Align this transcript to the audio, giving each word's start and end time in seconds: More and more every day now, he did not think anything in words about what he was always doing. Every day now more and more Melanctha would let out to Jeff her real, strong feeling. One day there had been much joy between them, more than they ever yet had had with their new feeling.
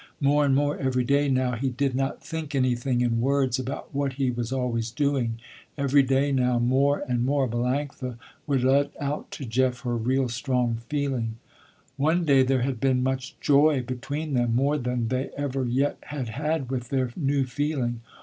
More 0.19 0.45
and 0.45 0.55
more 0.55 0.79
every 0.79 1.03
day 1.03 1.29
now, 1.29 1.51
he 1.51 1.69
did 1.69 1.93
not 1.93 2.23
think 2.23 2.55
anything 2.55 3.01
in 3.01 3.21
words 3.21 3.59
about 3.59 3.93
what 3.93 4.13
he 4.13 4.31
was 4.31 4.51
always 4.51 4.89
doing. 4.89 5.37
Every 5.77 6.01
day 6.01 6.31
now 6.31 6.57
more 6.57 7.03
and 7.07 7.23
more 7.23 7.47
Melanctha 7.47 8.17
would 8.47 8.63
let 8.63 8.99
out 8.99 9.29
to 9.29 9.45
Jeff 9.45 9.81
her 9.81 9.95
real, 9.95 10.27
strong 10.27 10.77
feeling. 10.89 11.35
One 11.97 12.25
day 12.25 12.41
there 12.41 12.63
had 12.63 12.79
been 12.79 13.03
much 13.03 13.39
joy 13.41 13.83
between 13.83 14.33
them, 14.33 14.55
more 14.55 14.79
than 14.79 15.07
they 15.09 15.29
ever 15.37 15.65
yet 15.65 15.99
had 16.05 16.29
had 16.29 16.71
with 16.71 16.89
their 16.89 17.11
new 17.15 17.45
feeling. 17.45 18.01